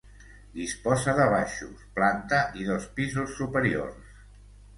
[0.53, 4.11] Disposa de baixos, planta i dos pisos superiors.